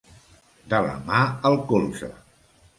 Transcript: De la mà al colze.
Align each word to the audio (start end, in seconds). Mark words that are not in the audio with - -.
De 0.73 0.79
la 0.87 0.95
mà 1.11 1.21
al 1.53 1.61
colze. 1.73 2.13